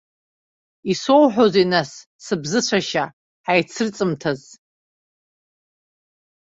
[0.91, 1.91] Исоуҳәозеи, нас,
[2.23, 3.05] сыбзыцәашьа,
[3.45, 4.41] ҳаицрыҵымҭаз?